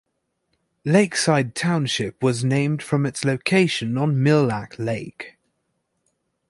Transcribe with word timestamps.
Lakeside 0.83 1.53
Township 1.53 2.23
was 2.23 2.43
named 2.43 2.81
from 2.81 3.05
its 3.05 3.23
location 3.23 3.99
on 3.99 4.23
Mille 4.23 4.43
Lacs 4.45 4.79
Lake. 4.79 5.37